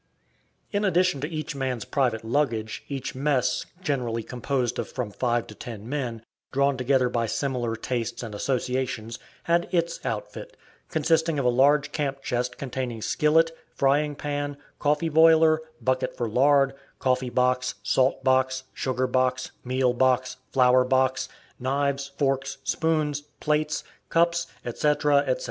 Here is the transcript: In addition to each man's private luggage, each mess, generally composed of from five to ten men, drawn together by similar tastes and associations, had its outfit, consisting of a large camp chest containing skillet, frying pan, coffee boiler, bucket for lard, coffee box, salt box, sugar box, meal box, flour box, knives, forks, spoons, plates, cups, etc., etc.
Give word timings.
In 0.71 0.83
addition 0.83 1.21
to 1.21 1.29
each 1.29 1.55
man's 1.55 1.85
private 1.85 2.25
luggage, 2.25 2.83
each 2.89 3.13
mess, 3.13 3.67
generally 3.83 4.23
composed 4.23 4.79
of 4.79 4.89
from 4.91 5.11
five 5.11 5.45
to 5.45 5.53
ten 5.53 5.87
men, 5.87 6.23
drawn 6.51 6.75
together 6.75 7.07
by 7.07 7.27
similar 7.27 7.75
tastes 7.75 8.23
and 8.23 8.33
associations, 8.33 9.19
had 9.43 9.69
its 9.71 10.03
outfit, 10.03 10.57
consisting 10.89 11.37
of 11.37 11.45
a 11.45 11.49
large 11.49 11.91
camp 11.91 12.23
chest 12.23 12.57
containing 12.57 13.03
skillet, 13.03 13.51
frying 13.75 14.15
pan, 14.15 14.57
coffee 14.79 15.07
boiler, 15.07 15.61
bucket 15.79 16.17
for 16.17 16.27
lard, 16.27 16.73
coffee 16.97 17.29
box, 17.29 17.75
salt 17.83 18.23
box, 18.23 18.63
sugar 18.73 19.05
box, 19.05 19.51
meal 19.63 19.93
box, 19.93 20.37
flour 20.51 20.83
box, 20.83 21.29
knives, 21.59 22.11
forks, 22.17 22.57
spoons, 22.63 23.21
plates, 23.39 23.83
cups, 24.09 24.47
etc., 24.65 25.17
etc. 25.17 25.39